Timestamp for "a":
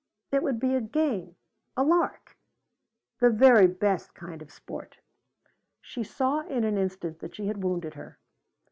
0.73-0.81, 1.77-1.83